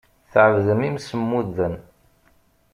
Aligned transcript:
Tɛebdem 0.31 0.81
imsemmuden. 0.89 1.75